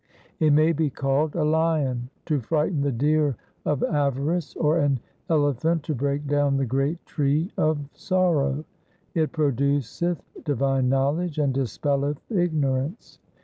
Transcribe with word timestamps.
It 0.39 0.51
may 0.51 0.71
be 0.71 0.89
called 0.89 1.35
a 1.35 1.43
lion 1.43 2.09
to 2.25 2.39
frighten 2.39 2.81
the 2.81 2.91
deer 2.91 3.35
of 3.65 3.83
avarice, 3.83 4.55
or 4.55 4.79
an 4.79 4.99
elephant 5.29 5.83
to 5.83 5.93
break 5.93 6.25
down 6.25 6.57
the 6.57 6.65
great 6.65 7.05
tree 7.05 7.51
of 7.55 7.77
sorrow. 7.93 8.65
It 9.13 9.31
produceth 9.31 10.23
divine 10.43 10.89
knowledge 10.89 11.37
and 11.37 11.53
dispelleth 11.53 12.17
ignorance. 12.31 13.19